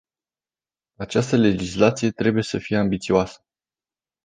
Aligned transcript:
Această 0.95 1.35
legislație 1.35 2.11
trebuie 2.11 2.43
să 2.43 2.57
fie 2.57 2.77
ambițioasă. 2.77 3.43